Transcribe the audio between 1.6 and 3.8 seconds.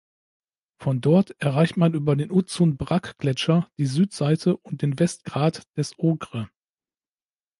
man über den Uzun-Brakk-Gletscher